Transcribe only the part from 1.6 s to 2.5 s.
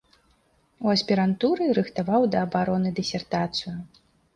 рыхтаваў да